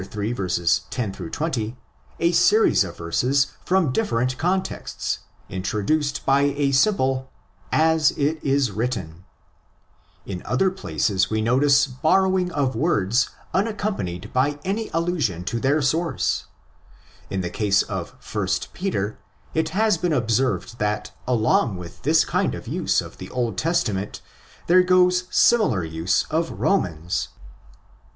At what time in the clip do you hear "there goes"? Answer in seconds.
24.65-25.25